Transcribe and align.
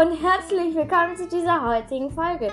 und 0.00 0.12
herzlich 0.22 0.76
willkommen 0.76 1.16
zu 1.16 1.26
dieser 1.26 1.66
heutigen 1.66 2.08
Folge. 2.12 2.52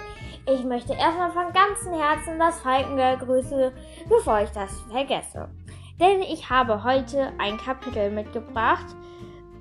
Ich 0.52 0.64
möchte 0.64 0.94
erstmal 0.94 1.30
von 1.30 1.54
ganzem 1.54 1.94
Herzen 1.94 2.40
das 2.40 2.60
Falkengirl 2.62 3.20
grüßen, 3.20 3.72
bevor 4.10 4.42
ich 4.42 4.50
das 4.50 4.72
vergesse. 4.90 5.48
Denn 6.00 6.24
ich 6.24 6.50
habe 6.50 6.84
heute 6.84 7.34
ein 7.38 7.58
Kapitel 7.58 8.10
mitgebracht 8.10 8.88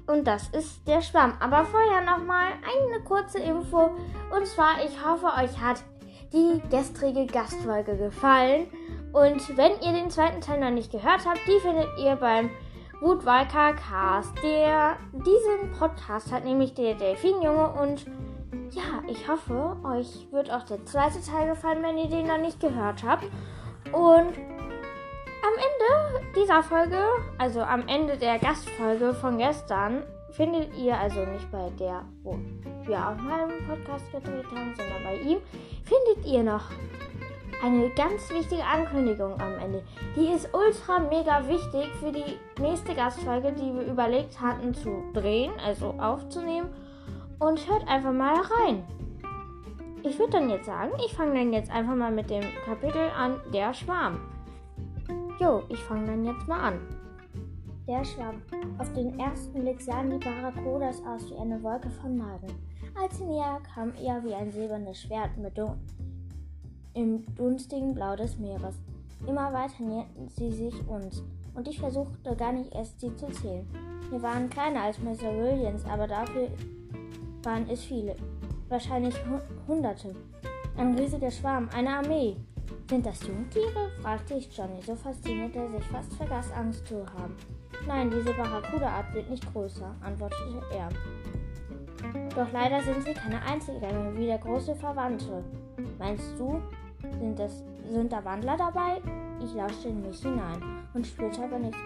und 0.07 0.27
das 0.27 0.49
ist 0.49 0.89
der 0.89 1.03
Schwamm. 1.03 1.35
Aber 1.41 1.67
vorher 1.67 2.01
nochmal 2.01 2.53
eine 2.63 3.05
kurze 3.05 3.39
Info 3.41 3.91
und 4.35 4.47
zwar, 4.47 4.83
ich 4.83 5.05
hoffe, 5.05 5.27
euch 5.27 5.61
hat 5.61 5.85
die 6.33 6.63
gestrige 6.71 7.27
Gastfolge 7.27 7.99
gefallen. 7.99 8.67
Und 9.13 9.59
wenn 9.59 9.73
ihr 9.83 9.93
den 9.93 10.09
zweiten 10.09 10.41
Teil 10.41 10.59
noch 10.59 10.71
nicht 10.71 10.91
gehört 10.91 11.27
habt, 11.27 11.41
die 11.47 11.61
findet 11.61 11.89
ihr 11.99 12.17
beim 12.17 12.49
Wutwalker 13.01 13.75
Cast. 13.75 14.33
Der, 14.43 14.97
diesen 15.13 15.73
Podcast 15.79 16.33
hat 16.33 16.45
nämlich 16.45 16.75
der 16.75 16.95
Delfinjunge 16.95 17.71
und 17.81 18.07
ja, 18.71 19.03
ich 19.09 19.29
hoffe, 19.29 19.77
euch 19.85 20.27
wird 20.33 20.51
auch 20.51 20.65
der 20.65 20.85
zweite 20.85 21.21
Teil 21.21 21.49
gefallen, 21.49 21.83
wenn 21.83 21.99
ihr 21.99 22.09
den 22.09 22.27
noch 22.27 22.39
nicht 22.39 22.61
gehört 22.61 23.03
habt. 23.05 23.25
Und 23.93 24.35
am 25.45 25.55
Ende 25.57 26.25
dieser 26.35 26.63
Folge, 26.63 26.99
also 27.39 27.61
am 27.61 27.87
Ende 27.87 28.17
der 28.17 28.39
Gastfolge 28.39 29.15
von 29.15 29.39
gestern, 29.39 30.03
findet 30.31 30.75
ihr 30.77 30.99
also 30.99 31.21
nicht 31.21 31.51
bei 31.53 31.71
der, 31.79 32.05
wo 32.23 32.39
wir 32.85 33.09
auf 33.09 33.17
meinem 33.19 33.67
Podcast 33.69 34.11
gedreht 34.11 34.47
haben, 34.47 34.75
sondern 34.77 35.05
bei 35.05 35.17
ihm, 35.19 35.39
findet 35.85 36.27
ihr 36.27 36.43
noch 36.43 36.71
eine 37.63 37.91
ganz 37.91 38.31
wichtige 38.31 38.65
Ankündigung 38.65 39.41
am 39.41 39.59
Ende. 39.59 39.83
Die 40.17 40.29
ist 40.29 40.49
ultra 40.53 40.99
mega 40.99 41.47
wichtig 41.49 41.89
für 42.01 42.13
die 42.13 42.39
nächste 42.61 42.95
Gastfolge, 42.95 43.53
die 43.53 43.75
wir 43.75 43.87
überlegt 43.87 44.41
hatten 44.41 44.75
zu 44.75 45.03
drehen, 45.13 45.53
also 45.65 45.95
aufzunehmen. 45.99 46.69
Und 47.39 47.69
hört 47.69 47.87
einfach 47.89 48.13
mal 48.13 48.37
rein. 48.37 48.85
Ich 50.03 50.19
würde 50.19 50.33
dann 50.33 50.51
jetzt 50.51 50.67
sagen, 50.67 50.93
ich 51.05 51.15
fange 51.15 51.35
dann 51.35 51.53
jetzt 51.53 51.71
einfach 51.71 51.95
mal 51.95 52.13
mit 52.13 52.31
dem 52.31 52.45
Kapitel 52.65 53.11
an, 53.17 53.41
der 53.53 53.73
Schwarm. 53.73 54.21
Jo, 55.41 55.63
ich 55.69 55.79
fange 55.79 56.07
dann 56.07 56.25
jetzt 56.25 56.47
mal 56.47 56.61
an. 56.61 56.81
Der 57.89 58.03
Schwamm. 58.03 58.41
Auf 58.79 58.93
den 58.95 59.19
ersten 59.19 59.61
Blick 59.61 59.81
sahen 59.81 60.11
die 60.11 60.25
Barracudas 60.25 61.03
aus 61.07 61.29
wie 61.31 61.37
eine 61.37 61.63
Wolke 61.63 61.91
von 61.91 62.17
Magen. 62.17 62.55
Als 63.01 63.19
sie 63.19 63.25
näher 63.25 63.61
kam, 63.75 63.93
eher 63.95 64.25
wie 64.25 64.35
ein 64.35 64.51
silbernes 64.51 65.03
Schwert 65.03 65.37
mit 65.37 65.59
im 66.95 67.25
dunstigen 67.37 67.95
Blau 67.95 68.17
des 68.17 68.39
Meeres. 68.39 68.77
Immer 69.27 69.53
weiter 69.53 69.83
näherten 69.83 70.29
sie 70.29 70.53
sich 70.53 70.75
uns, 70.89 71.23
und 71.55 71.69
ich 71.69 71.79
versuchte 71.79 72.37
gar 72.37 72.53
nicht 72.53 72.75
erst 72.75 73.01
sie 73.01 73.15
zu 73.17 73.27
zählen. 73.29 73.67
Wir 74.11 74.23
waren 74.23 74.51
kleiner 74.51 74.83
als 74.83 74.99
Mr. 74.99 75.35
Williams, 75.37 75.85
aber 75.87 76.07
dafür 76.07 76.49
waren 77.43 77.69
es 77.69 77.83
viele, 77.83 78.17
wahrscheinlich 78.69 79.15
Hunderte. 79.67 80.15
Ein 80.77 80.95
riesiger 80.99 81.31
Schwarm, 81.31 81.69
eine 81.75 81.99
Armee. 81.99 82.37
Sind 82.89 83.07
das 83.07 83.27
Jungtiere? 83.27 83.91
fragte 84.03 84.35
ich 84.35 84.55
Johnny, 84.57 84.81
so 84.83 84.95
fasziniert 84.95 85.57
er 85.57 85.69
sich 85.69 85.85
fast 85.85 86.13
vergaß, 86.15 86.53
Angst 86.53 86.87
zu 86.87 87.07
haben. 87.07 87.35
Nein, 87.87 88.11
diese 88.11 88.33
Barracuda-Art 88.35 89.15
wird 89.15 89.31
nicht 89.31 89.53
größer, 89.53 89.95
antwortete 90.03 90.63
er. 90.73 90.89
Doch 92.35 92.53
leider 92.53 92.83
sind 92.83 93.03
sie 93.05 93.15
keine 93.15 93.41
Einzelgänger 93.43 94.15
wie 94.17 94.27
der 94.27 94.39
große 94.39 94.75
Verwandte. 94.75 95.43
Meinst 95.99 96.39
du, 96.39 96.61
sind, 97.19 97.39
das, 97.39 97.63
sind 97.89 98.13
da 98.13 98.25
Wandler 98.25 98.57
dabei? 98.57 99.01
Ich 99.43 99.55
lauschte 99.55 99.89
in 99.89 100.03
mich 100.03 100.21
hinein 100.21 100.61
und 100.95 101.07
spürte 101.07 101.45
aber 101.45 101.59
nichts. 101.59 101.79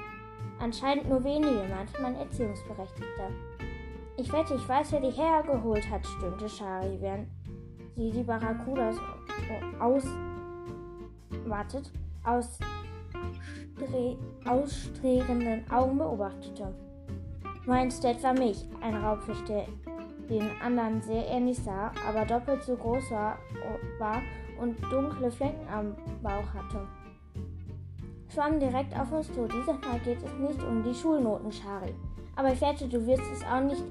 Anscheinend 0.61 1.09
nur 1.09 1.23
wenige, 1.23 1.65
meinte 1.69 2.01
mein 2.01 2.17
Erziehungsberechtigter. 2.17 3.31
Ich 4.17 4.33
wette, 4.33 4.55
ich 4.55 4.69
weiß, 4.69 4.93
wer 4.93 5.01
die 5.01 5.11
hergeholt 5.11 5.89
hat, 5.91 6.05
stöhnte 6.05 6.49
Shari, 6.49 6.97
während 7.01 7.29
sie 7.95 8.11
die 8.11 8.23
Barracudas 8.23 8.97
aus. 9.79 10.05
wartet, 11.47 11.91
aus 12.25 12.59
ausstrebenden 14.45 15.71
Augen 15.71 15.99
beobachtete. 15.99 16.75
Meinst 17.65 18.03
du 18.03 18.09
etwa 18.09 18.33
mich? 18.33 18.65
Ein 18.81 18.97
Raubfisch, 18.97 19.45
der 19.45 19.67
den 20.29 20.51
anderen 20.63 21.01
sehr 21.01 21.27
ähnlich 21.29 21.59
sah, 21.59 21.93
aber 22.07 22.25
doppelt 22.25 22.63
so 22.63 22.77
groß 22.77 23.11
war, 23.11 23.39
war 23.99 24.21
und 24.61 24.81
dunkle 24.93 25.31
Flecken 25.31 25.67
am 25.73 25.95
Bauch 26.23 26.55
hatte. 26.55 26.87
Schwamm 28.33 28.61
direkt 28.61 28.99
auf 28.99 29.11
uns 29.13 29.27
zu. 29.33 29.47
Dieses 29.47 29.67
Mal 29.67 29.99
geht 30.05 30.19
es 30.23 30.33
nicht 30.35 30.63
um 30.63 30.83
die 30.83 30.95
Schulnoten, 30.95 31.51
Shari. 31.51 31.95
Aber 32.37 32.53
ich 32.53 32.61
wette, 32.61 32.87
du 32.87 33.07
wirst 33.07 33.25
es 33.33 33.45
auch 33.45 33.61
nicht. 33.61 33.83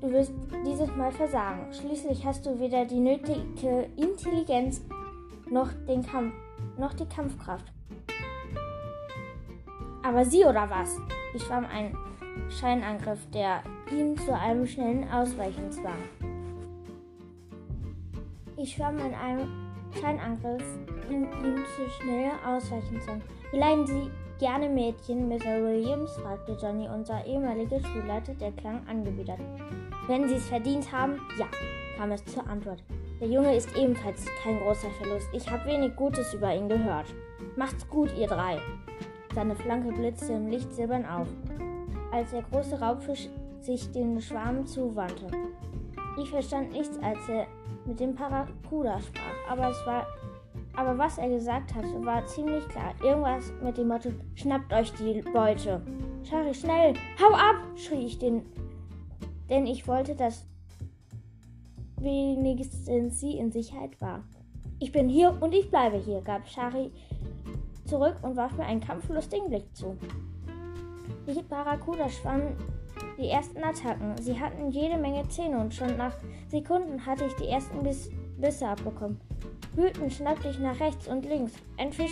Du 0.00 0.10
wirst 0.10 0.32
dieses 0.64 0.94
Mal 0.96 1.12
versagen. 1.12 1.72
Schließlich 1.72 2.24
hast 2.24 2.46
du 2.46 2.58
weder 2.58 2.84
die 2.84 3.00
nötige 3.00 3.88
Intelligenz 3.96 4.82
noch, 5.50 5.68
den 5.88 6.06
Kampf, 6.06 6.32
noch 6.78 6.94
die 6.94 7.06
Kampfkraft. 7.06 7.66
Aber 10.02 10.24
sie 10.24 10.44
oder 10.44 10.70
was? 10.70 10.96
Ich 11.34 11.42
schwamm 11.42 11.66
ein 11.66 11.94
Scheinangriff, 12.48 13.18
der 13.30 13.62
ihn 13.92 14.16
zu 14.16 14.36
einem 14.36 14.66
schnellen 14.66 15.10
Ausweichen 15.10 15.70
zwang. 15.70 15.98
Ich 18.62 18.74
schwamm 18.74 18.98
in 18.98 19.14
einem 19.14 19.48
Scheinangriff, 19.98 20.62
um 21.08 21.22
ihm 21.22 21.64
zu 21.74 21.88
schnell 21.88 22.30
ausweichen 22.46 23.00
zwang. 23.00 23.22
Wie 23.52 23.86
Sie 23.86 24.10
gerne 24.38 24.68
Mädchen, 24.68 25.28
Mr. 25.28 25.62
Williams? 25.62 26.12
fragte 26.18 26.58
Johnny, 26.60 26.86
unser 26.86 27.24
ehemaliger 27.24 27.80
Schulleiter, 27.80 28.34
der 28.34 28.52
klang 28.52 28.86
angewidert. 28.86 29.40
Wenn 30.08 30.28
Sie 30.28 30.34
es 30.34 30.46
verdient 30.46 30.92
haben, 30.92 31.18
ja, 31.38 31.46
kam 31.96 32.12
es 32.12 32.22
zur 32.26 32.46
Antwort. 32.46 32.82
Der 33.18 33.28
Junge 33.28 33.56
ist 33.56 33.74
ebenfalls 33.78 34.26
kein 34.42 34.60
großer 34.60 34.90
Verlust. 35.00 35.28
Ich 35.32 35.50
habe 35.50 35.64
wenig 35.64 35.96
Gutes 35.96 36.34
über 36.34 36.54
ihn 36.54 36.68
gehört. 36.68 37.06
Macht's 37.56 37.88
gut, 37.88 38.10
ihr 38.18 38.26
drei. 38.26 38.58
Seine 39.34 39.54
Flanke 39.54 39.90
blitzte 39.92 40.34
im 40.34 40.50
Licht 40.50 40.70
silbern 40.74 41.06
auf 41.06 41.28
als 42.12 42.30
der 42.32 42.42
große 42.42 42.80
Raubfisch 42.80 43.28
sich 43.60 43.90
den 43.92 44.20
Schwarm 44.20 44.66
zuwandte. 44.66 45.26
Ich 46.20 46.30
verstand 46.30 46.72
nichts, 46.72 46.98
als 47.02 47.28
er 47.28 47.46
mit 47.90 47.98
dem 47.98 48.14
Paracuda 48.14 49.00
sprach, 49.00 49.50
aber 49.50 49.70
es 49.70 49.86
war 49.86 50.06
aber 50.76 50.96
was 50.96 51.18
er 51.18 51.28
gesagt 51.28 51.74
hatte, 51.74 52.04
war 52.04 52.24
ziemlich 52.26 52.66
klar. 52.68 52.94
Irgendwas 53.02 53.52
mit 53.62 53.76
dem 53.76 53.88
Motto: 53.88 54.10
Schnappt 54.34 54.72
euch 54.72 54.92
die 54.94 55.20
Beute. 55.32 55.82
Shari, 56.22 56.54
schnell! 56.54 56.94
Hau 57.20 57.34
ab! 57.34 57.56
schrie 57.76 58.06
ich 58.06 58.18
den, 58.18 58.42
denn 59.48 59.66
ich 59.66 59.86
wollte, 59.88 60.14
dass 60.14 60.46
wenigstens 61.98 63.20
sie 63.20 63.36
in 63.36 63.50
Sicherheit 63.50 64.00
war. 64.00 64.22
Ich 64.78 64.92
bin 64.92 65.08
hier 65.08 65.36
und 65.40 65.52
ich 65.52 65.68
bleibe 65.70 65.98
hier, 65.98 66.20
gab 66.20 66.48
Shari 66.48 66.92
zurück 67.84 68.16
und 68.22 68.36
warf 68.36 68.56
mir 68.56 68.64
einen 68.64 68.80
kampflustigen 68.80 69.48
Blick 69.48 69.74
zu. 69.74 69.98
Die 71.26 71.42
Barracuda 71.42 72.08
schwammen 72.08 72.56
die 73.20 73.28
ersten 73.28 73.62
Attacken. 73.62 74.16
Sie 74.20 74.38
hatten 74.40 74.70
jede 74.70 74.96
Menge 74.96 75.28
Zähne 75.28 75.58
und 75.58 75.74
schon 75.74 75.96
nach 75.96 76.14
Sekunden 76.48 77.04
hatte 77.04 77.26
ich 77.26 77.34
die 77.34 77.48
ersten 77.48 77.82
Biss 77.82 78.10
Bisse 78.38 78.66
abbekommen. 78.66 79.20
Wütend 79.76 80.12
schnappte 80.12 80.48
ich 80.48 80.58
nach 80.58 80.80
rechts 80.80 81.06
und 81.06 81.26
links. 81.26 81.52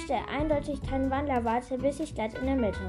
Der 0.09 0.29
eindeutig 0.29 0.81
keinen 0.83 1.11
Wandler 1.11 1.43
warte, 1.45 1.79
biss 1.79 2.01
ich 2.01 2.15
glatt 2.15 2.35
in 2.35 2.47
der 2.47 2.57
Mitte. 2.57 2.81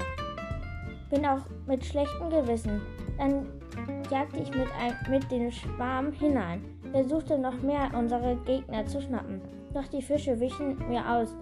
Bin 1.08 1.24
auch 1.24 1.40
mit 1.66 1.84
schlechtem 1.84 2.28
Gewissen. 2.28 2.82
Dann 3.16 3.46
jagte 4.10 4.40
ich 4.40 4.50
mit, 4.50 4.68
ein, 4.78 4.94
mit 5.10 5.30
dem 5.30 5.50
Schwarm 5.50 6.12
hinein. 6.12 6.62
Versuchte 6.92 7.38
noch 7.38 7.60
mehr 7.62 7.90
unsere 7.94 8.36
Gegner 8.44 8.86
zu 8.86 9.00
schnappen. 9.00 9.40
Doch 9.72 9.86
die 9.88 10.02
Fische 10.02 10.38
wichen 10.38 10.76
mir 10.88 11.08
aus, 11.10 11.34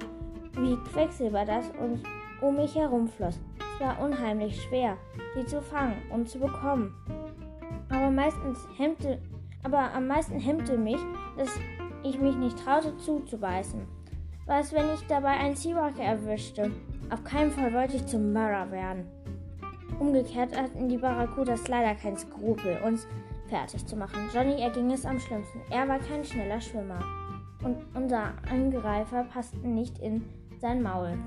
wie 0.57 0.77
Quecksilber 0.93 1.45
das 1.45 1.71
um 2.41 2.55
mich 2.57 2.75
herum 2.77 3.09
floss 3.09 3.41
war 3.81 4.01
unheimlich 4.01 4.63
schwer, 4.63 4.97
sie 5.35 5.45
zu 5.47 5.61
fangen 5.63 5.97
und 6.11 6.29
zu 6.29 6.39
bekommen. 6.39 6.95
Aber, 7.91 8.11
meistens 8.11 8.67
hemmte, 8.77 9.19
aber 9.63 9.93
am 9.95 10.07
meisten 10.07 10.39
hemmte 10.39 10.77
mich, 10.77 11.01
dass 11.37 11.51
ich 12.03 12.19
mich 12.19 12.37
nicht 12.37 12.59
traute 12.65 12.97
zuzubeißen. 12.99 13.87
Was, 14.47 14.73
wenn 14.73 14.93
ich 14.95 15.07
dabei 15.07 15.31
einen 15.31 15.57
Seawalker 15.57 16.03
erwischte? 16.03 16.71
Auf 17.11 17.23
keinen 17.25 17.51
Fall 17.51 17.73
wollte 17.73 17.97
ich 17.97 18.07
zum 18.07 18.33
Mörder 18.33 18.71
werden. 18.71 19.07
Umgekehrt 19.99 20.57
hatten 20.57 20.89
die 20.89 20.99
Barracudas 20.99 21.67
leider 21.69 21.95
kein 21.95 22.17
Skrupel, 22.17 22.79
uns 22.85 23.07
fertig 23.49 23.85
zu 23.87 23.97
machen. 23.97 24.29
Johnny 24.33 24.61
erging 24.61 24.91
es 24.93 25.05
am 25.05 25.19
schlimmsten. 25.19 25.61
Er 25.71 25.89
war 25.89 25.99
kein 25.99 26.25
schneller 26.25 26.61
Schwimmer. 26.61 27.01
Und 27.65 27.77
unser 27.95 28.35
Angreifer 28.51 29.25
passte 29.25 29.59
nicht 29.67 29.99
in 29.99 30.25
sein 30.61 30.83
Maul. 30.83 31.19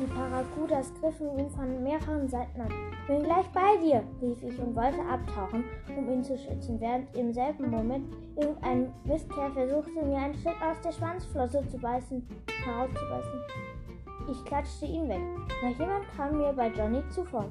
Die 0.00 0.06
Paracudas 0.06 0.92
griffen 1.00 1.38
ihn 1.38 1.50
von 1.50 1.82
mehreren 1.82 2.28
Seiten 2.28 2.60
an. 2.60 2.72
Bin 3.06 3.22
gleich 3.22 3.46
bei 3.52 3.76
dir, 3.76 4.02
rief 4.20 4.42
ich 4.42 4.58
und 4.58 4.74
wollte 4.74 5.00
abtauchen, 5.00 5.64
um 5.96 6.10
ihn 6.10 6.24
zu 6.24 6.36
schützen, 6.36 6.80
während 6.80 7.14
im 7.14 7.32
selben 7.32 7.70
Moment 7.70 8.06
irgendein 8.36 8.92
Mistkerl 9.04 9.52
versuchte, 9.52 10.04
mir 10.04 10.18
ein 10.18 10.34
Stück 10.34 10.56
aus 10.62 10.80
der 10.82 10.92
Schwanzflosse 10.92 11.66
zu 11.68 11.78
beißen, 11.78 12.26
herauszubeißen. 12.64 13.40
Ich 14.30 14.44
klatschte 14.44 14.86
ihn 14.86 15.08
weg. 15.08 15.20
Noch 15.62 15.78
jemand 15.78 16.08
kam 16.16 16.38
mir 16.38 16.52
bei 16.52 16.68
Johnny 16.68 17.02
zuvor. 17.10 17.46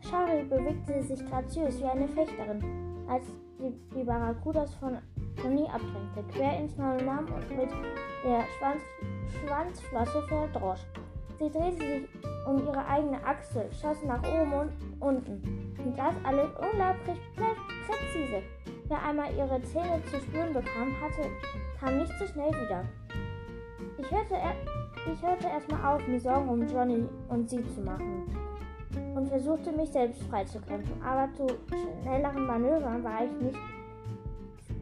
Shari 0.00 0.44
bewegte 0.44 1.02
sich 1.02 1.24
graziös 1.26 1.80
wie 1.80 1.84
eine 1.84 2.08
Fechterin. 2.08 2.62
Als 3.08 3.24
die, 3.58 3.72
die 3.94 4.04
Barracudas 4.04 4.74
von 4.76 4.98
Tony 5.40 5.66
abdrängte, 5.66 6.24
quer 6.32 6.58
ins 6.58 6.76
Maul 6.76 7.02
nahm 7.02 7.26
und 7.26 7.56
mit 7.56 7.70
der 8.24 8.44
Schwanz, 8.58 8.82
Schwanzflosse 9.26 10.22
verdrosch. 10.28 10.80
Sie 11.42 11.50
drehte 11.50 11.76
sich 11.76 12.08
um 12.46 12.64
ihre 12.64 12.86
eigene 12.86 13.18
Achse, 13.24 13.66
schoss 13.72 14.00
nach 14.04 14.22
oben 14.22 14.52
und 14.52 14.70
unten. 15.00 15.74
Und 15.84 15.98
das 15.98 16.14
alles 16.22 16.48
unglaublich 16.54 17.18
präzise. 17.34 18.42
Wer 18.86 19.02
einmal 19.02 19.34
ihre 19.34 19.60
Zähne 19.62 20.00
zu 20.04 20.20
spüren 20.20 20.52
bekam, 20.52 20.92
hatte, 21.02 21.28
kam 21.80 21.98
nicht 21.98 22.12
so 22.16 22.26
schnell 22.28 22.50
wieder. 22.50 22.84
Ich 23.98 24.08
hörte, 24.08 24.34
er, 24.34 24.54
ich 25.12 25.20
hörte 25.20 25.48
erstmal 25.48 25.96
auf, 25.96 26.06
mir 26.06 26.20
Sorgen 26.20 26.48
um 26.48 26.68
Johnny 26.68 27.08
und 27.28 27.50
sie 27.50 27.66
zu 27.74 27.80
machen 27.80 28.24
und 29.16 29.26
versuchte 29.26 29.72
mich 29.72 29.90
selbst 29.90 30.22
freizukämpfen. 30.24 31.02
Aber 31.02 31.28
zu 31.34 31.46
schnelleren 32.02 32.46
Manövern 32.46 33.02
war 33.02 33.24
ich 33.24 33.32
nicht, 33.32 33.58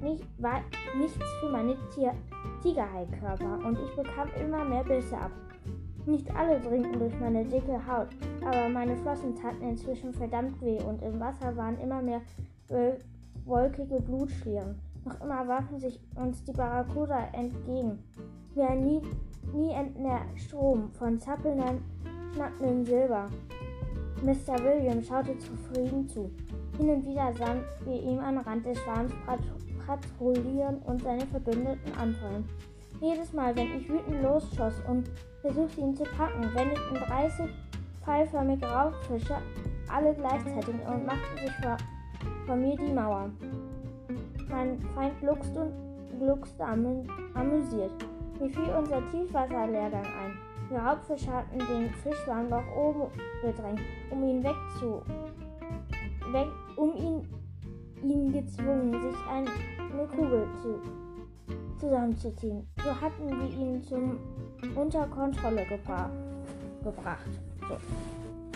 nicht 0.03 0.25
war 0.37 0.61
nichts 0.99 1.25
für 1.41 1.49
meine 1.49 1.75
Tier 1.95 2.13
Tigerhai-Körper 2.63 3.67
und 3.67 3.79
ich 3.79 3.97
bekam 3.97 4.29
immer 4.39 4.63
mehr 4.67 4.85
Bisse 4.85 5.17
ab. 5.17 5.31
Nicht 6.07 6.35
alle 6.35 6.59
dringten 6.61 6.99
durch 6.99 7.19
meine 7.21 7.45
dicke 7.45 7.87
Haut, 7.87 8.09
aber 8.45 8.69
meine 8.69 8.97
Flossen 8.97 9.37
taten 9.37 9.63
inzwischen 9.63 10.13
verdammt 10.13 10.61
weh 10.63 10.81
und 10.83 11.03
im 11.03 11.21
Wasser 11.21 11.57
waren 11.57 11.79
immer 11.79 12.01
mehr 12.03 12.23
wolkige 13.45 14.01
Blutschlieren. 14.01 14.81
Noch 15.05 15.21
immer 15.21 15.47
warfen 15.49 15.79
sich 15.79 16.01
uns 16.15 16.45
die 16.45 16.53
Barracuda 16.53 17.29
entgegen, 17.33 17.99
wie 18.55 18.63
ein 18.63 18.85
nie, 18.85 19.03
nie 19.55 19.73
endender 19.73 20.21
Strom 20.37 20.91
von 20.93 21.19
zappelndem, 21.19 21.83
schnappendem 22.35 22.85
Silber. 22.85 23.29
Mr. 24.23 24.63
William 24.63 25.03
schaute 25.03 25.39
zufrieden 25.39 26.07
zu. 26.07 26.31
Hin 26.77 26.91
und 26.91 27.07
wieder 27.07 27.33
sahen 27.33 27.63
wir 27.85 28.03
ihm 28.03 28.19
am 28.19 28.39
Rand 28.39 28.67
des 28.67 28.79
Schwarms 28.79 29.13
patrouillieren 29.87 30.79
und 30.83 31.03
seine 31.03 31.27
Verbündeten 31.27 31.93
anfallen. 31.99 32.45
Jedes 33.01 33.33
Mal, 33.33 33.57
wenn 33.57 33.79
ich 33.79 33.89
wütend 33.89 34.23
losschoss 34.23 34.75
und 34.87 35.11
versuchte 35.43 35.81
ihn 35.81 35.95
zu 35.95 36.05
packen, 36.05 36.43
wendeten 36.55 36.95
30 36.95 37.51
pfeilförmige 38.05 38.67
Raubfische 38.67 39.37
alle 39.93 40.15
gleichzeitig 40.15 40.75
und 40.87 41.07
machten 41.07 41.39
sich 41.39 41.53
vor, 41.63 41.77
vor 42.47 42.57
mir 42.57 42.77
die 42.77 42.93
Mauer. 42.93 43.31
Mein 44.49 44.81
Feind 44.95 45.19
gluckste 45.21 45.61
und 45.61 46.19
gluckste 46.19 46.65
amüsiert. 46.65 47.93
Mir 48.41 48.51
fiel 48.51 48.75
unser 48.77 49.03
Tiefwasserlehrgang 49.11 50.05
ein. 50.05 50.39
Die 50.71 50.77
Raubfische 50.77 51.33
hatten 51.33 51.59
den 51.59 51.91
Fischwarm 51.95 52.49
nach 52.49 52.65
oben 52.77 53.11
gedrängt, 53.43 53.81
um 54.11 54.23
ihn 54.23 54.43
wegzu, 54.43 55.03
weg, 56.33 56.49
um 56.77 56.95
ihn, 56.95 57.29
ihn 58.03 58.33
gezwungen, 58.33 58.93
sich 58.93 59.19
eine 59.29 60.07
Kugel 60.09 60.47
zu, 60.63 60.81
zusammenzuziehen. 61.79 62.67
So 62.85 63.01
hatten 63.01 63.29
wir 63.29 63.59
ihn 63.59 63.83
zum 63.83 64.19
unter 64.75 65.07
Kontrolle 65.07 65.65
gebra 65.67 66.11
gebracht. 66.83 67.31
So. 67.69 67.77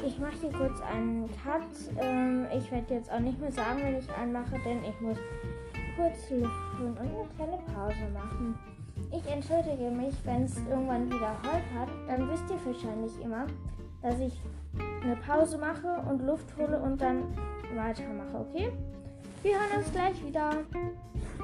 Ich 0.07 0.19
mache 0.19 0.35
hier 0.41 0.53
kurz 0.53 0.81
einen 0.83 1.29
Cut. 1.43 1.63
Ähm, 2.01 2.47
ich 2.55 2.71
werde 2.71 2.95
jetzt 2.95 3.11
auch 3.11 3.21
nicht 3.21 3.41
mehr 3.41 3.53
sagen, 3.53 3.81
wenn 3.83 3.99
ich 3.99 4.11
einen 4.13 4.33
mache, 4.33 4.59
denn 4.65 4.85
ich 4.85 5.01
muss 5.01 5.19
kurz 5.97 6.31
lüften 6.31 6.89
und 6.89 6.99
eine 6.99 7.29
kleine 7.37 7.59
Pause 7.75 8.09
machen. 8.13 8.59
Ich 9.13 9.27
entschuldige 9.31 9.91
mich, 9.91 10.15
wenn 10.25 10.45
es 10.45 10.57
irgendwann 10.69 11.07
wieder 11.07 11.37
holpert. 11.43 11.91
Dann 12.09 12.31
wisst 12.31 12.45
ihr 12.51 12.65
wahrscheinlich 12.65 13.21
immer, 13.23 13.47
dass 14.03 14.19
ich 14.21 14.41
eine 15.03 15.17
Pause 15.17 15.59
mache 15.59 16.03
und 16.09 16.23
Luft 16.27 16.47
hole 16.57 16.79
und 16.79 17.01
dann 17.01 17.25
weitermache, 17.75 18.39
okay? 18.39 18.73
Wir 19.43 19.53
hören 19.53 19.79
uns 19.79 19.93
gleich 19.93 20.25
wieder. 20.25 20.51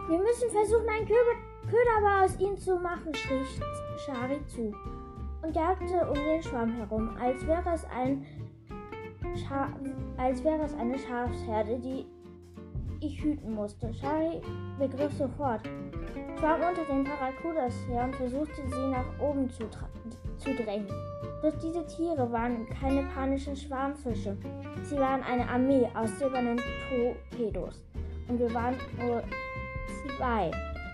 Wir 0.09 0.19
müssen 0.19 0.51
versuchen, 0.51 0.89
einen 0.89 1.07
Köder 1.71 2.25
aus 2.25 2.37
ihm 2.41 2.57
zu 2.59 2.77
machen, 2.77 3.15
schrie 3.15 3.45
Shari 4.05 4.45
zu 4.49 4.75
und 5.43 5.55
jagte 5.55 6.09
um 6.09 6.15
den 6.15 6.43
Schwamm 6.43 6.73
herum, 6.73 7.11
als 7.21 7.47
wäre 7.47 7.71
es 7.73 7.85
ein 7.85 8.27
Scha 9.37 9.69
als 10.17 10.43
wäre 10.43 10.65
es 10.65 10.75
eine 10.75 10.99
Schafsherde, 10.99 11.79
die 11.79 12.07
ich 13.01 13.23
hüten 13.23 13.55
musste. 13.55 13.95
Shari 13.95 14.41
begriff 14.79 15.13
sofort, 15.13 15.63
schwamm 16.39 16.61
unter 16.69 16.85
den 16.85 17.05
Paracudas 17.05 17.75
her 17.89 18.05
und 18.05 18.17
versuchte 18.17 18.67
sie 18.67 18.91
nach 18.91 19.07
oben 19.21 19.49
zu, 19.49 19.69
zu 20.39 20.55
drängen. 20.55 20.89
Doch 21.43 21.55
diese 21.63 21.87
Tiere 21.87 22.31
waren 22.33 22.69
keine 22.69 23.05
panischen 23.15 23.55
Schwarmfische. 23.55 24.37
Sie 24.83 24.97
waren 24.97 25.23
eine 25.23 25.49
Armee 25.49 25.89
aus 25.95 26.19
silbernen 26.19 26.61
Torpedos. 26.89 27.83
Und 28.29 28.39
wir 28.39 28.53
waren 28.53 28.75
nur 28.99 29.23
zwei. 30.17 30.51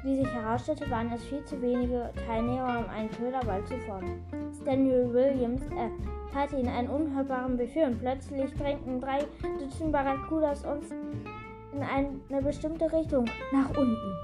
Wie 0.07 0.15
sich 0.15 0.33
herausstellte, 0.33 0.89
waren 0.89 1.11
es 1.11 1.25
viel 1.25 1.45
zu 1.45 1.61
wenige 1.61 2.13
Teilnehmer, 2.29 2.79
um 2.79 2.89
einen 2.89 3.11
Köderball 3.11 3.65
zu 3.65 3.77
formen. 3.79 4.21
Daniel 4.65 5.13
Williams 5.13 5.63
erteilte 5.65 6.59
ihnen 6.59 6.69
einen 6.69 6.89
unhörbaren 6.89 7.57
Befehl 7.57 7.89
und 7.89 7.99
plötzlich 7.99 8.55
drängten 8.55 9.01
drei 9.01 9.27
Dutzend 9.59 9.91
Barracudas 9.91 10.65
uns 10.65 10.93
in 11.73 11.83
eine 11.83 12.41
bestimmte 12.41 12.93
Richtung 12.93 13.25
nach 13.53 13.69
unten 13.71 14.15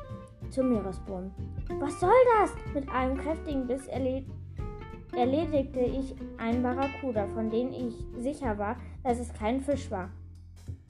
zum 0.50 0.68
Meeresboden. 0.72 1.32
Was 1.80 1.98
soll 1.98 2.10
das? 2.38 2.54
Mit 2.74 2.88
einem 2.88 3.18
kräftigen 3.18 3.66
Biss 3.66 3.88
erledigte 3.88 5.80
ich 5.80 6.14
einen 6.38 6.62
Barracuda, 6.62 7.26
von 7.26 7.50
dem 7.50 7.72
ich 7.72 8.06
sicher 8.18 8.56
war, 8.56 8.76
dass 9.02 9.18
es 9.18 9.32
kein 9.32 9.60
Fisch 9.60 9.90
war. 9.90 10.10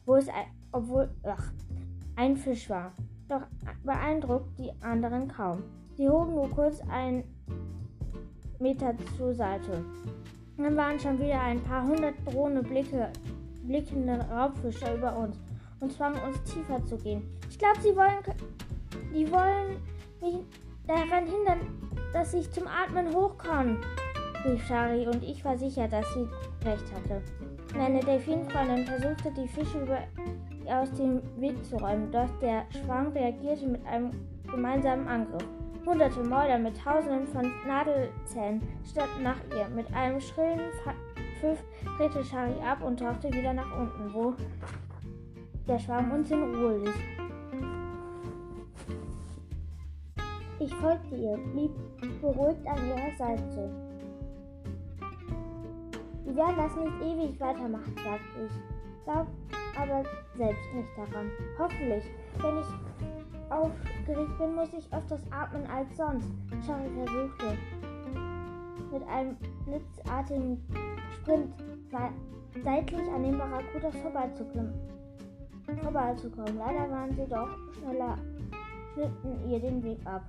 Wo 0.04 0.16
es 0.16 0.28
ein, 0.28 0.44
obwohl 0.70 1.08
ach, 1.22 1.50
ein 2.16 2.36
Fisch 2.36 2.68
war. 2.68 2.92
Doch 3.32 3.46
beeindruckt 3.82 4.58
die 4.58 4.70
anderen 4.82 5.26
kaum. 5.26 5.62
Sie 5.96 6.06
hoben 6.06 6.34
nur 6.34 6.50
kurz 6.50 6.82
einen 6.90 7.25
Meter 8.58 8.94
zur 9.17 9.34
Seite. 9.34 9.82
Dann 10.58 10.76
waren 10.76 11.00
schon 11.00 11.19
wieder 11.19 11.40
ein 11.40 11.62
paar 11.62 11.82
hundert 11.82 12.14
drohende 12.26 12.62
Blicke, 12.62 13.08
blickende 13.62 14.20
Raubfische 14.31 14.94
über 14.94 15.17
uns 15.17 15.40
und 15.81 15.90
zwangen 15.93 16.20
uns 16.29 16.43
tiefer 16.43 16.84
zu 16.84 16.99
gehen. 16.99 17.23
Ich 17.49 17.58
glaube, 17.58 17.81
sie 17.81 17.96
wollen 17.96 18.19
die 19.14 19.31
wollen 19.32 19.81
mich 20.20 20.44
daran 20.87 21.25
hindern, 21.25 21.61
dass 22.12 22.34
ich 22.34 22.50
zum 22.50 22.67
Atmen 22.67 23.14
hochkomme, 23.14 23.79
rief 24.44 24.67
Shari 24.67 25.06
und 25.06 25.23
ich 25.23 25.43
war 25.43 25.56
sicher, 25.56 25.88
dass 25.88 26.05
sie 26.12 26.29
recht 26.69 26.93
hatte. 26.93 27.23
Meine 27.75 28.00
Delfinfreundin 28.00 28.84
versuchte, 28.84 29.32
die 29.32 29.48
Fische 29.48 29.81
über, 29.81 30.01
aus 30.69 30.92
dem 30.92 31.20
Weg 31.40 31.64
zu 31.64 31.76
räumen, 31.76 32.10
doch 32.10 32.28
der 32.40 32.64
Schwarm 32.70 33.08
reagierte 33.08 33.66
mit 33.66 33.84
einem 33.86 34.10
gemeinsamen 34.50 35.06
Angriff. 35.08 35.46
Hunderte 35.84 36.22
Mäuler 36.22 36.58
mit 36.58 36.76
Tausenden 36.76 37.26
von 37.26 37.50
Nadelzähnen 37.66 38.62
standen 38.88 39.24
nach 39.24 39.38
ihr. 39.54 39.69
Mit 39.74 39.92
einem 39.94 40.20
schrillen 40.20 40.60
Pfiff 41.40 41.62
drehte 41.98 42.24
Shari 42.24 42.54
ab 42.64 42.82
und 42.82 43.00
tauchte 43.00 43.32
wieder 43.32 43.52
nach 43.52 43.76
unten, 43.76 44.14
wo 44.14 44.34
der 45.66 45.78
Schwarm 45.78 46.12
uns 46.12 46.31
in 46.31 46.42
Ruhe 46.54 46.78
ließ. 46.78 46.94
Ich 50.60 50.74
folgte 50.76 51.16
ihr, 51.16 51.36
blieb 51.52 51.72
beruhigt 52.20 52.64
an 52.66 52.78
ihrer 52.88 53.16
Seite. 53.19 53.70
Wir 56.24 56.36
werden 56.36 56.56
das 56.56 56.76
nicht 56.76 57.02
ewig 57.02 57.40
weitermachen, 57.40 57.94
sagte 57.96 58.46
ich. 58.46 59.04
Glaub 59.04 59.26
aber 59.76 60.02
selbst 60.36 60.74
nicht 60.74 60.88
daran. 60.96 61.31
Hoffentlich, 61.58 62.05
wenn 62.41 62.58
ich 62.58 63.50
aufgeregt 63.50 64.38
bin, 64.38 64.55
muss 64.55 64.72
ich 64.72 64.93
öfters 64.93 65.22
atmen 65.31 65.67
als 65.67 65.96
sonst. 65.96 66.29
Charlie 66.67 66.91
versuchte, 66.91 67.58
mit 68.93 69.08
einem 69.08 69.36
blitzartigen 69.67 70.62
Sprint 71.14 71.55
seitlich 72.62 73.08
an 73.14 73.22
den 73.22 73.38
Barracudas 73.38 73.96
vorbeizukommen. 73.96 74.72
Leider 75.67 76.91
waren 76.91 77.14
sie 77.14 77.26
doch 77.29 77.48
schneller 77.79 78.19
schnitten 78.93 79.50
ihr 79.50 79.60
den 79.60 79.82
Weg 79.82 79.98
ab. 80.05 80.22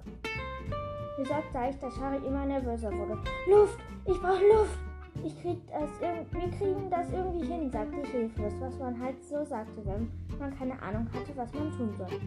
Wie 1.18 1.24
gesagt 1.24 1.52
sah 1.52 1.70
ich, 1.70 1.78
dass 1.80 1.96
Shari 1.96 2.26
immer 2.26 2.46
nervöser 2.46 2.92
wurde. 2.92 3.18
Luft! 3.48 3.80
Ich 4.06 4.20
brauche 4.20 4.44
Luft! 4.48 4.80
Ich 5.24 5.42
krieg 5.42 5.60
das 5.68 5.90
wir 6.02 6.50
kriegen 6.58 6.90
das 6.90 7.12
irgendwie 7.12 7.46
hin, 7.46 7.70
sagte 7.70 8.02
ich 8.02 8.10
hilflos, 8.10 8.54
was 8.60 8.78
man 8.80 9.00
halt 9.00 9.24
so 9.24 9.44
sagte, 9.44 9.86
wenn 9.86 10.12
man 10.40 10.58
keine 10.58 10.82
Ahnung 10.82 11.08
hatte, 11.14 11.36
was 11.36 11.54
man 11.54 11.72
tun 11.78 11.94
soll. 11.98 12.20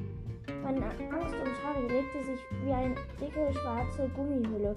Meine 0.63 0.85
Angst 0.85 1.35
um 1.35 1.55
Shari 1.61 1.89
legte 1.89 2.23
sich 2.25 2.41
wie 2.65 2.73
eine 2.73 2.95
dicke 3.21 3.53
schwarze 3.53 4.09
Gummihülle 4.15 4.77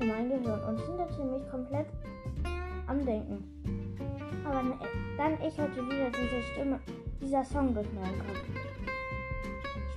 um 0.00 0.06
mein 0.08 0.28
Gehirn 0.28 0.60
und 0.64 0.80
hinderte 0.80 1.24
mich 1.24 1.50
komplett 1.50 1.86
am 2.86 3.04
Denken. 3.04 3.44
Aber 4.44 4.78
dann 5.16 5.32
echote 5.40 5.84
wieder 5.84 6.10
diese 6.10 6.42
Stimme, 6.52 6.80
dieser 7.20 7.44
Song 7.44 7.74
durch 7.74 7.88
meinen 7.92 8.18
Kopf 8.18 8.68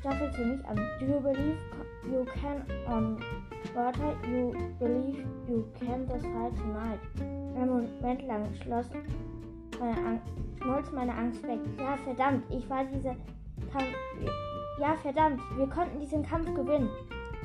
stachtelte 0.01 0.45
mich 0.45 0.65
an. 0.65 0.77
Do 0.99 1.05
you 1.05 1.19
believe 1.19 1.59
you 2.11 2.25
can 2.25 2.65
on 2.87 3.23
water? 3.75 4.17
You 4.27 4.51
believe 4.79 5.25
you 5.47 5.67
can 5.79 6.07
decide 6.07 6.55
tonight? 6.57 6.99
Moment 8.01 8.25
lang 8.27 8.53
schloss 8.55 8.87
meine 9.79 9.97
Angst, 10.07 10.25
schmolz 10.59 10.91
meine 10.91 11.13
Angst 11.13 11.43
weg. 11.43 11.59
Ja, 11.77 11.95
verdammt, 11.97 12.43
ich 12.49 12.67
war 12.67 12.83
diese, 12.83 13.15
kam, 13.71 13.83
Ja, 14.79 14.95
verdammt, 14.95 15.39
wir 15.55 15.67
konnten 15.67 15.99
diesen 15.99 16.23
Kampf 16.23 16.51
gewinnen. 16.53 16.89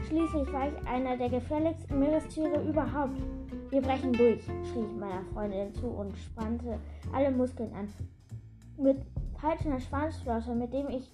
Schließlich 0.09 0.51
war 0.53 0.69
ich 0.69 0.89
einer 0.89 1.17
der 1.17 1.29
gefährlichsten 1.29 1.99
Meerestiere 1.99 2.63
überhaupt. 2.63 3.21
Wir 3.71 3.83
brechen 3.83 4.13
durch, 4.15 4.45
schrie 4.45 4.85
ich 4.87 4.97
meiner 4.99 5.23
Freundin 5.35 5.75
zu 5.75 5.89
und 5.89 6.17
spannte 6.17 6.79
alle 7.13 7.31
Muskeln 7.31 7.73
an. 7.75 7.93
Mit 8.79 8.99
peitschender 9.35 9.81
Schwanzflosse, 9.81 10.55
mit 10.55 10.73
dem 10.73 10.89
ich 10.89 11.11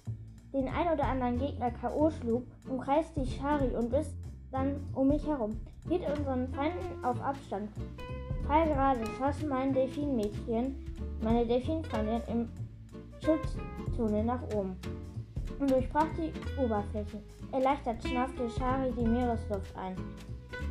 den 0.53 0.69
ein 0.69 0.93
oder 0.93 1.05
anderen 1.05 1.39
Gegner 1.39 1.71
K.O. 1.71 2.11
schlug, 2.11 2.43
umkreiste 2.69 3.21
ich 3.21 3.35
Shari 3.35 3.75
und 3.75 3.89
biss 3.89 4.13
dann 4.51 4.75
um 4.93 5.09
mich 5.09 5.27
herum. 5.27 5.59
Hielt 5.89 6.07
unseren 6.07 6.47
Feinden 6.49 7.03
auf 7.03 7.19
Abstand. 7.21 7.69
Gerade 8.47 8.99
schossen 9.17 9.49
mein 9.49 9.73
Delfinmädchen, 9.73 10.75
meine 11.21 11.45
Delfinfreundin 11.45 12.21
im 12.27 12.49
Schutzzone 13.23 14.23
nach 14.23 14.41
oben 14.53 14.75
und 15.59 15.71
durchbrach 15.71 16.07
die 16.17 16.31
Oberfläche. 16.61 17.21
Erleichtert 17.51 18.03
schnaufte 18.03 18.49
Shari 18.49 18.91
die 18.91 19.07
Meeresluft 19.07 19.75
ein, 19.77 19.95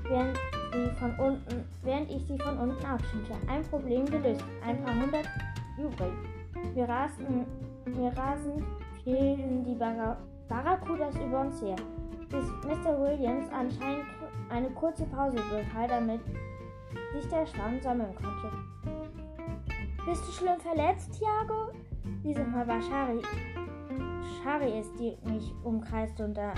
während, 0.05 0.37
sie 0.73 0.91
von 0.99 1.11
unten, 1.19 1.65
während 1.83 2.11
ich 2.11 2.27
sie 2.27 2.39
von 2.39 2.59
unten 2.59 2.85
abschnitte. 2.85 3.35
Ein 3.49 3.63
Problem 3.65 4.05
gelöst, 4.07 4.45
ein 4.67 4.83
paar 4.85 4.95
hundert 4.95 5.29
übrig. 5.79 6.13
Wir 6.75 6.89
rasten, 6.89 7.47
wir 7.87 8.13
rasend 8.17 8.63
fielen 9.05 9.65
die 9.65 9.75
Bar 9.75 10.19
Barracudas 10.49 11.15
über 11.17 11.41
uns 11.41 11.63
her, 11.63 11.77
bis 12.29 12.45
Mr. 12.65 13.01
Williams 13.01 13.47
anscheinend 13.53 14.05
eine 14.51 14.69
kurze 14.71 15.05
Pause 15.07 15.37
befahl, 15.37 15.89
damit 15.89 16.21
sich 17.13 17.29
der 17.29 17.47
Schwarm 17.47 17.81
sammeln 17.81 18.15
konnte. 18.15 18.51
Bist 20.07 20.27
du 20.27 20.33
schlimm 20.33 20.59
verletzt, 20.61 21.13
Thiago? 21.19 21.73
Dieses 22.25 22.47
Mal 22.49 22.67
war 22.67 22.83
Shari, 22.83 23.23
Shari 24.43 24.79
es, 24.79 24.93
die 24.95 25.17
mich 25.25 25.55
umkreiste 25.63 26.25
und 26.25 26.37
da, 26.37 26.55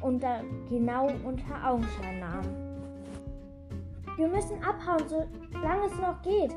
und 0.00 0.22
da 0.22 0.40
genau 0.68 1.08
unter 1.24 1.68
Augenschein 1.68 2.20
nahm. 2.20 2.44
Wir 4.16 4.28
müssen 4.28 4.62
abhauen, 4.62 5.02
solange 5.08 5.86
es 5.86 5.96
noch 5.98 6.20
geht. 6.22 6.54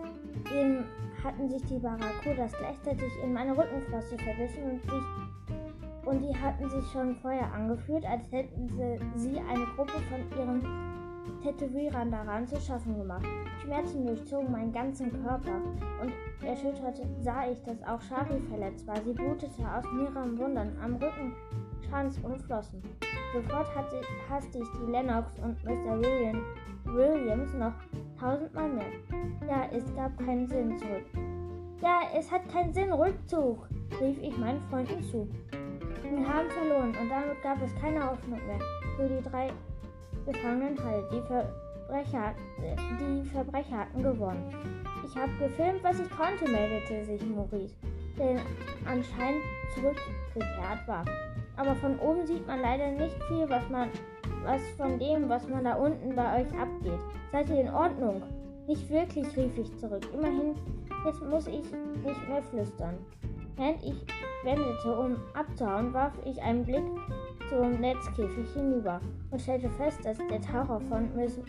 Eben 0.54 0.86
hatten 1.24 1.50
sich 1.50 1.64
die 1.66 1.80
Barracudas 1.80 2.52
gleichzeitig 2.58 3.12
in 3.24 3.34
meine 3.34 3.58
Rückenflosse 3.58 4.18
verbissen 4.18 4.64
und 4.64 4.82
sich 4.82 5.04
und 6.06 6.22
die 6.22 6.36
hatten 6.36 6.70
sich 6.70 6.84
schon 6.92 7.16
vorher 7.16 7.52
angefühlt, 7.54 8.06
als 8.06 8.30
hätten 8.32 8.68
sie, 8.68 9.00
sie 9.16 9.40
eine 9.40 9.66
Gruppe 9.76 9.94
von 10.10 10.38
ihren 10.38 10.93
Tätowierern 11.42 12.12
daran 12.12 12.48
zu 12.48 12.60
schaffen 12.60 12.98
gemacht. 12.98 13.26
Schmerzen 13.62 14.06
durchzogen 14.06 14.52
meinen 14.52 14.72
ganzen 14.72 15.12
Körper 15.24 15.62
und 16.02 16.12
erschüttert 16.46 17.02
sah 17.22 17.50
ich, 17.50 17.62
dass 17.64 17.82
auch 17.84 18.02
Shari 18.02 18.40
verletzt 18.50 18.86
war. 18.88 18.98
Sie 18.98 19.14
blutete 19.14 19.62
aus 19.62 19.86
mehreren 19.94 20.38
Wundern 20.38 20.78
am 20.82 20.96
Rücken, 20.96 21.34
Schwanz 21.88 22.20
und 22.24 22.42
Flossen. 22.42 22.82
Sofort 23.34 23.76
hatte, 23.76 24.02
hasste 24.30 24.60
ich 24.60 24.68
die 24.80 24.92
Lennox 24.92 25.40
und 25.40 25.64
Mr. 25.64 26.00
William, 26.00 26.42
Williams 26.86 27.54
noch 27.54 27.74
tausendmal 28.20 28.70
mehr. 28.70 28.92
Ja, 29.48 29.68
es 29.72 29.84
gab 29.96 30.18
keinen 30.18 30.48
Sinn 30.48 30.78
zurück. 30.78 31.06
Ja, 31.82 32.02
es 32.16 32.32
hat 32.32 32.48
keinen 32.50 32.74
Sinn, 32.74 32.92
Rückzug, 32.94 33.68
rief 34.00 34.18
ich 34.22 34.38
meinen 34.38 34.62
Freunden 34.70 35.02
zu. 35.04 35.28
Wir 36.04 36.28
haben 36.28 36.50
verloren 36.50 36.94
und 37.02 37.10
damit 37.10 37.42
gab 37.42 37.62
es 37.62 37.74
keine 37.82 38.06
Hoffnung 38.06 38.40
mehr 38.46 38.60
für 38.96 39.08
die 39.10 39.22
drei 39.22 39.52
Gefangenen 40.26 40.78
halt. 40.84 41.06
Die 41.12 41.22
Verbrecher, 41.22 42.36
die 43.00 43.30
Verbrecher 43.30 43.80
hatten 43.80 44.04
gewonnen. 44.04 44.54
Ich 45.06 45.16
habe 45.16 45.32
gefilmt, 45.40 45.84
was 45.84 46.00
ich 46.00 46.10
konnte, 46.10 46.50
meldete 46.50 47.06
sich 47.06 47.26
Maurice, 47.26 47.76
der 48.18 48.40
anscheinend 48.86 49.44
zurückgekehrt 49.74 50.88
war. 50.88 51.06
Aber 51.56 51.76
von 51.76 52.00
oben 52.00 52.26
sieht 52.26 52.48
man 52.48 52.62
leider 52.62 52.92
nicht 52.92 53.22
viel, 53.26 53.48
was 53.50 53.68
man 53.70 53.90
was 54.44 54.62
von 54.78 55.00
dem, 55.00 55.30
was 55.30 55.48
man 55.48 55.64
da 55.64 55.76
unten 55.76 56.16
bei 56.16 56.42
euch 56.42 56.60
abgeht. 56.60 57.00
Seid 57.32 57.50
ihr 57.50 57.62
in 57.62 57.70
Ordnung? 57.70 58.22
Nicht 58.68 58.90
wirklich, 58.90 59.26
rief 59.38 59.58
ich 59.58 59.78
zurück. 59.78 60.08
Immerhin, 60.14 60.56
jetzt 61.06 61.22
muss 61.22 61.48
ich 61.48 61.64
nicht 62.06 62.30
mehr 62.30 62.42
flüstern. 62.50 62.98
Während 63.56 63.84
ich 63.84 64.06
wendete, 64.44 64.98
um 64.98 65.18
abzuhauen, 65.34 65.94
warf 65.94 66.14
ich 66.26 66.42
einen 66.42 66.66
Blick 66.66 66.84
zum 67.50 67.80
Netzkäfig 67.80 68.50
hinüber 68.54 69.00
und 69.32 69.42
stellte 69.42 69.70
fest, 69.72 70.00
dass 70.04 70.18
der 70.18 70.42
Taucher 70.42 70.80
von 70.82 71.16
Miss, 71.16 71.40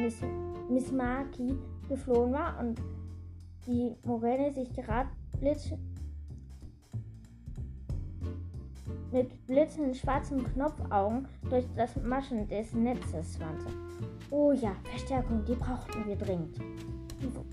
Miss, 0.00 0.20
Miss 0.68 0.92
Maki 0.92 1.56
geflohen 1.88 2.32
war 2.32 2.58
und 2.60 2.80
die 3.66 3.94
Moräne 4.04 4.50
sich 4.52 4.72
gerade 4.72 5.08
blitz, 5.38 5.72
mit 9.12 9.46
blitzenden 9.46 9.94
schwarzen 9.94 10.42
Knopfaugen 10.52 11.28
durch 11.50 11.66
das 11.76 11.96
Maschen 11.96 12.48
des 12.48 12.72
Netzes 12.72 13.38
wandte. 13.38 13.66
Oh 14.30 14.52
ja, 14.52 14.74
Verstärkung, 14.84 15.44
die 15.44 15.54
brauchten 15.54 16.06
wir 16.06 16.16
dringend. 16.16 16.58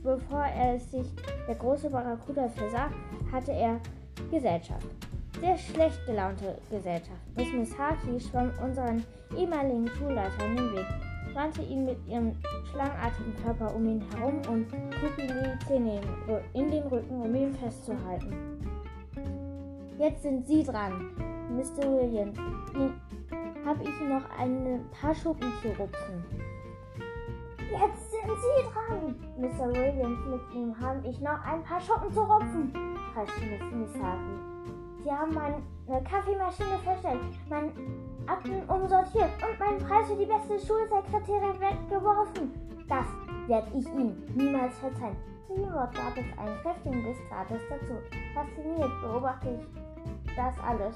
Bevor 0.01 0.45
er 0.45 0.79
sich 0.79 1.07
der 1.47 1.55
große 1.55 1.89
Barracuda 1.89 2.47
versah, 2.47 2.89
hatte 3.31 3.51
er 3.51 3.79
Gesellschaft. 4.31 4.87
Sehr 5.39 5.57
schlecht 5.57 6.05
gelaunte 6.05 6.57
Gesellschaft. 6.69 7.21
Miss 7.37 7.51
Misaki 7.53 8.19
schwamm 8.19 8.51
unseren 8.61 9.05
ehemaligen 9.37 9.87
Schulleiter 9.87 10.45
in 10.45 10.57
den 10.57 10.73
Weg, 10.73 10.85
wandte 11.33 11.61
ihn 11.61 11.85
mit 11.85 11.97
ihrem 12.07 12.35
schlangenartigen 12.69 13.33
Körper 13.43 13.73
um 13.73 13.85
ihn 13.87 14.03
herum 14.13 14.41
und 14.49 14.69
trug 14.69 15.17
ihm 15.17 15.27
die 15.27 15.65
Zähne 15.65 16.01
in 16.53 16.69
den 16.69 16.83
Rücken, 16.83 17.21
um 17.21 17.33
ihn 17.33 17.53
festzuhalten. 17.55 18.33
Jetzt 19.97 20.23
sind 20.23 20.45
Sie 20.45 20.63
dran, 20.63 21.11
Mr. 21.55 21.87
Williams. 21.87 22.37
Habe 23.65 23.83
ich 23.83 24.01
noch 24.01 24.23
ein 24.37 24.85
paar 24.99 25.15
Schuppen 25.15 25.51
zu 25.61 25.69
rupfen? 25.69 26.25
Jetzt 27.59 28.11
sind 28.11 28.29
Sie 28.41 28.63
dran, 28.73 29.15
Mr. 29.37 29.69
Williams. 29.73 30.19
Mit 30.27 30.41
ihm 30.53 30.79
habe 30.79 31.07
ich 31.07 31.19
noch 31.21 31.41
ein 31.45 31.63
paar 31.63 31.79
Schuppen 31.79 32.11
zu 32.11 32.21
rupfen, 32.21 32.73
kreischte 33.13 33.45
Miss 33.45 33.93
Misaki. 33.93 34.48
Sie 35.03 35.11
haben 35.11 35.33
meine 35.33 36.03
Kaffeemaschine 36.03 36.77
verstellt, 36.83 37.19
meine 37.49 37.71
Akten 38.27 38.61
umsortiert 38.69 39.31
und 39.41 39.59
meinen 39.59 39.79
Preis 39.79 40.07
für 40.07 40.15
die 40.15 40.25
beste 40.25 40.59
Schulsekretärin 40.59 41.59
weggeworfen. 41.59 42.51
Das 42.87 43.05
werde 43.47 43.67
ich 43.77 43.85
Ihnen 43.87 44.23
niemals 44.35 44.77
verzeihen. 44.79 45.15
Zu 45.47 45.55
dem 45.55 45.73
Wort 45.73 45.95
gab 45.95 46.17
es 46.17 46.37
einen 46.37 46.57
kräftigen 46.61 47.03
Biss 47.03 47.17
dazu. 47.29 47.95
Fasziniert 48.33 49.01
beobachte 49.01 49.59
ich 49.59 50.35
das 50.35 50.53
alles 50.59 50.95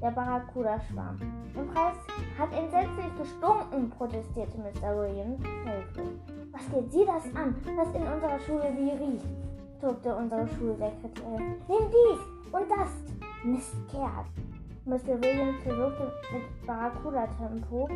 der 0.00 0.10
Barracuda-Schwarm. 0.10 1.18
Im 1.54 1.68
Preis 1.68 1.96
hat 2.38 2.52
entsetzlich 2.52 3.16
gestunken, 3.18 3.90
protestierte 3.90 4.58
Mr. 4.58 4.96
Williams. 4.96 5.40
Was 6.52 6.70
geht 6.70 6.92
Sie 6.92 7.04
das 7.04 7.24
an, 7.34 7.54
was 7.76 7.94
in 7.94 8.02
unserer 8.02 8.38
Schule 8.40 8.72
wie 8.76 8.90
riecht? 8.90 9.26
tobte 9.80 10.14
unsere 10.14 10.46
Schulsekretärin. 10.48 11.56
Nimm 11.68 11.90
dies 11.90 12.52
und 12.52 12.70
das, 12.70 12.90
Mistkerl. 13.46 14.24
Mr. 14.86 15.20
Williams 15.20 15.62
versuchte 15.62 16.12
mit 16.32 16.66
Barracuda-Tempo 16.66 17.88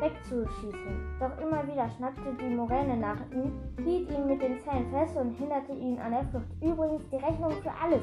wegzuschießen. 0.00 1.18
Doch 1.20 1.38
immer 1.38 1.66
wieder 1.66 1.88
schnappte 1.96 2.34
die 2.40 2.54
Moräne 2.54 2.96
nach 2.96 3.18
ihm, 3.32 3.52
hielt 3.84 4.10
ihn 4.10 4.26
mit 4.26 4.42
den 4.42 4.60
Zähnen 4.60 4.90
fest 4.90 5.16
und 5.16 5.32
hinderte 5.32 5.72
ihn 5.72 5.98
an 5.98 6.12
der 6.12 6.24
Flucht. 6.24 6.46
Übrigens 6.60 7.02
die 7.10 7.16
Rechnung 7.16 7.52
für 7.62 7.72
alles, 7.82 8.02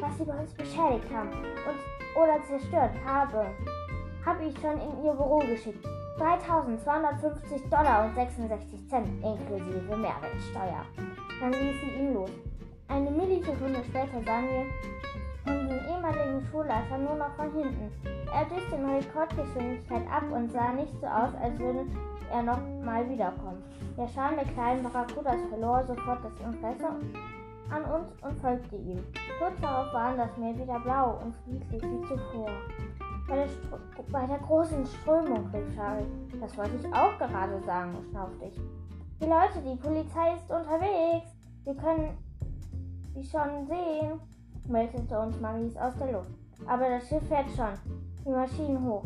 was 0.00 0.16
sie 0.18 0.24
bei 0.24 0.38
uns 0.38 0.52
beschädigt 0.54 1.12
haben 1.12 1.30
und 1.30 2.20
oder 2.22 2.42
zerstört 2.46 2.92
habe, 3.06 3.46
habe 4.24 4.44
ich 4.44 4.58
schon 4.60 4.80
in 4.80 5.04
ihr 5.04 5.12
Büro 5.12 5.38
geschickt. 5.38 5.86
3250 6.18 7.62
Dollar 7.70 8.04
und 8.04 8.14
66 8.14 8.88
Cent 8.88 9.08
inklusive 9.24 9.96
Mehrwertsteuer. 9.96 10.84
Dann 11.40 11.52
ließ 11.52 11.80
sie 11.80 11.98
ihn 11.98 12.14
los. 12.14 12.30
Eine 12.88 13.10
Millisekunde 13.10 13.82
später 13.84 14.22
sahen 14.24 14.44
wir 14.48 15.52
unseren 15.52 15.81
ehemaligen 16.02 16.44
Schulleiter 16.50 16.98
nur 16.98 17.14
noch 17.14 17.34
von 17.36 17.52
hinten. 17.52 17.90
Er 18.32 18.44
düste 18.46 18.74
in 18.74 18.88
Rekordgeschwindigkeit 18.88 20.02
ab 20.10 20.24
und 20.32 20.50
sah 20.50 20.72
nicht 20.72 20.92
so 21.00 21.06
aus, 21.06 21.30
als 21.40 21.58
würde 21.58 21.86
er 22.30 22.42
noch 22.42 22.58
mal 22.84 23.08
wiederkommen. 23.08 23.62
Der 23.96 24.08
Scham 24.08 24.36
der 24.36 24.46
kleinen 24.46 24.82
Barracudas 24.82 25.40
verlor 25.48 25.84
sofort 25.86 26.20
das 26.24 26.32
Interesse 26.44 26.88
an 27.70 27.84
uns 27.84 28.12
und 28.22 28.40
folgte 28.40 28.76
ihm. 28.76 29.04
Kurz 29.38 29.60
darauf 29.60 29.92
waren 29.92 30.16
das 30.16 30.36
Meer 30.36 30.56
wieder 30.56 30.80
blau 30.80 31.20
und 31.22 31.34
friedlich 31.44 31.82
wie 31.82 32.08
zuvor. 32.08 32.50
Bei 33.28 33.36
der, 33.36 33.48
bei 34.10 34.26
der 34.26 34.38
großen 34.38 34.84
Strömung, 34.84 35.48
rief 35.54 35.74
Charlie. 35.76 36.06
Das 36.40 36.56
wollte 36.58 36.76
ich 36.76 36.86
auch 36.92 37.16
gerade 37.18 37.62
sagen, 37.64 37.96
schnaufte 38.10 38.46
ich. 38.46 38.60
Die 39.20 39.26
Leute, 39.26 39.62
die 39.64 39.76
Polizei 39.76 40.34
ist 40.34 40.50
unterwegs. 40.50 41.30
Wir 41.64 41.74
können 41.76 42.18
sie 43.14 43.24
schon 43.24 43.66
sehen, 43.68 44.20
meldete 44.66 45.18
uns 45.18 45.40
Maries 45.40 45.76
aus 45.76 45.94
der 45.98 46.12
Luft. 46.12 46.30
Aber 46.66 46.88
das 46.88 47.08
Schiff 47.08 47.26
fährt 47.28 47.50
schon. 47.56 47.78
Die 48.24 48.30
Maschinen 48.30 48.84
hoch. 48.84 49.04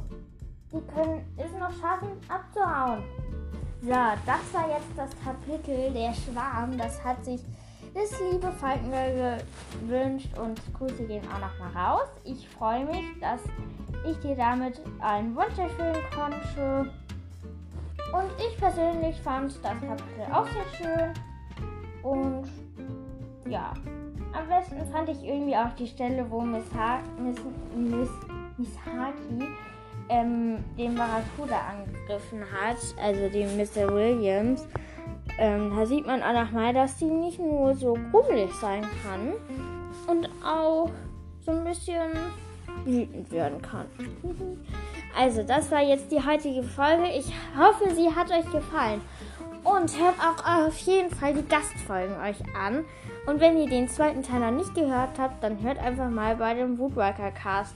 Die 0.73 0.81
können 0.93 1.25
es 1.37 1.53
noch 1.53 1.73
schaffen, 1.81 2.09
abzuhauen. 2.29 3.03
So, 3.83 3.91
das 3.91 4.53
war 4.53 4.69
jetzt 4.69 4.91
das 4.97 5.11
Kapitel 5.25 5.93
Der 5.93 6.13
Schwarm. 6.13 6.77
Das 6.77 7.03
hat 7.05 7.25
sich 7.25 7.41
das 7.95 8.13
liebe 8.21 8.53
Falkengirl 8.53 9.39
gewünscht 9.81 10.37
und 10.39 10.61
Grüße 10.75 11.05
gehen 11.05 11.25
auch 11.29 11.41
noch 11.41 11.59
mal 11.59 11.83
raus. 11.83 12.09
Ich 12.25 12.49
freue 12.49 12.85
mich, 12.85 13.05
dass 13.21 13.41
ich 14.07 14.19
dir 14.19 14.37
damit 14.37 14.81
einen 15.01 15.35
Wunsch 15.35 15.59
erfüllen 15.59 16.05
konnte. 16.15 16.93
Und 18.13 18.31
ich 18.39 18.59
persönlich 18.59 19.21
fand 19.23 19.53
das 19.63 19.81
Kapitel 19.81 20.33
auch 20.33 20.47
sehr 20.47 20.67
schön. 20.77 21.15
Besten 24.67 24.93
fand 24.93 25.09
ich 25.09 25.23
irgendwie 25.25 25.57
auch 25.57 25.73
die 25.79 25.87
Stelle, 25.87 26.27
wo 26.29 26.41
Miss, 26.41 26.65
ha 26.77 27.01
Miss, 27.19 27.37
Miss, 27.75 28.11
Miss 28.57 28.71
Haki 28.85 29.49
ähm, 30.09 30.59
den 30.79 30.95
Barracuda 30.95 31.61
angegriffen 31.71 32.45
hat, 32.53 32.77
also 33.01 33.29
den 33.29 33.57
Mr. 33.57 33.93
Williams. 33.93 34.67
Ähm, 35.39 35.73
da 35.77 35.87
sieht 35.87 36.07
man 36.07 36.23
auch 36.23 36.33
nochmal, 36.33 36.73
dass 36.73 36.97
die 36.97 37.07
nicht 37.07 37.39
nur 37.39 37.75
so 37.75 37.97
gruselig 38.11 38.53
sein 38.55 38.83
kann 39.03 39.33
und 40.07 40.29
auch 40.45 40.91
so 41.45 41.53
ein 41.53 41.65
bisschen 41.65 42.13
wütend 42.85 43.31
werden 43.31 43.61
kann. 43.63 43.87
Also, 45.19 45.43
das 45.43 45.71
war 45.71 45.81
jetzt 45.81 46.13
die 46.13 46.23
heutige 46.23 46.63
Folge. 46.63 47.09
Ich 47.09 47.33
hoffe, 47.59 47.95
sie 47.95 48.15
hat 48.15 48.31
euch 48.31 48.45
gefallen. 48.53 49.01
Und 49.65 49.99
hört 49.99 50.15
auch 50.21 50.67
auf 50.67 50.77
jeden 50.81 51.09
Fall 51.09 51.33
die 51.33 51.49
Gastfolgen 51.49 52.15
euch 52.21 52.37
an. 52.55 52.85
Und 53.27 53.41
wenn 53.41 53.59
ihr 53.59 53.69
den 53.69 53.89
zweiten 53.89 54.23
Teil 54.23 54.41
noch 54.41 54.51
nicht 54.53 54.75
gehört 54.75 55.19
habt, 55.19 55.43
dann 55.43 55.61
hört 55.63 55.79
einfach 55.79 56.09
mal 56.09 56.37
bei 56.37 56.55
dem 56.55 56.79
Woodworker 56.79 57.33
Cast 57.33 57.75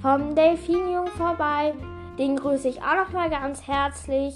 vom 0.00 0.34
Delfinjung 0.34 1.06
vorbei. 1.08 1.74
Den 2.18 2.36
grüße 2.36 2.68
ich 2.68 2.82
auch 2.82 2.96
noch 2.96 3.12
mal 3.12 3.28
ganz 3.28 3.66
herzlich. 3.66 4.34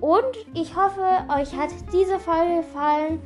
Und 0.00 0.24
ich 0.54 0.74
hoffe, 0.74 1.02
euch 1.28 1.54
hat 1.56 1.70
diese 1.92 2.18
Folge 2.18 2.62
gefallen. 2.62 3.20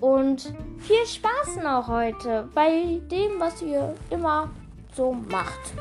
Und 0.00 0.52
viel 0.78 1.06
Spaß 1.06 1.62
noch 1.62 1.88
heute 1.88 2.48
bei 2.54 3.00
dem, 3.10 3.40
was 3.40 3.62
ihr 3.62 3.94
immer 4.10 4.50
so 4.94 5.12
macht. 5.12 5.74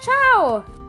Ciao! 0.00 0.81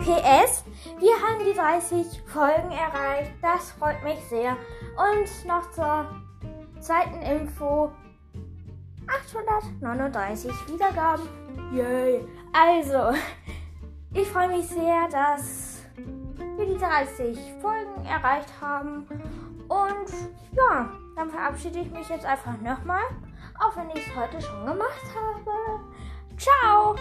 PS, 0.00 0.64
wir 0.98 1.14
haben 1.14 1.44
die 1.44 1.52
30 1.52 2.22
Folgen 2.26 2.72
erreicht. 2.72 3.32
Das 3.42 3.72
freut 3.72 4.02
mich 4.02 4.18
sehr. 4.28 4.56
Und 4.96 5.46
noch 5.46 5.70
zur 5.72 6.06
zweiten 6.80 7.20
Info. 7.20 7.92
839 9.06 10.52
Wiedergaben. 10.68 11.28
Yay. 11.72 12.26
Also, 12.52 13.18
ich 14.14 14.28
freue 14.28 14.48
mich 14.48 14.68
sehr, 14.68 15.08
dass 15.10 15.82
wir 16.56 16.66
die 16.66 16.78
30 16.78 17.38
Folgen 17.60 18.06
erreicht 18.06 18.48
haben. 18.60 19.06
Und 19.68 20.10
ja, 20.52 20.90
dann 21.16 21.30
verabschiede 21.30 21.80
ich 21.80 21.90
mich 21.90 22.08
jetzt 22.08 22.24
einfach 22.24 22.58
nochmal. 22.60 23.04
Auch 23.58 23.76
wenn 23.76 23.90
ich 23.90 24.06
es 24.06 24.16
heute 24.16 24.40
schon 24.40 24.64
gemacht 24.64 25.04
habe. 25.14 25.80
Ciao! 26.38 26.96